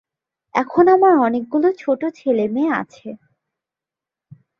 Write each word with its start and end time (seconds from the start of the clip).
এখন 0.55 0.85
আমার 0.87 1.13
অনেকগুলো 1.17 1.67
ছোট 1.79 2.01
ছেলে-মেয়ে 2.15 2.71
আছে। 2.73 3.07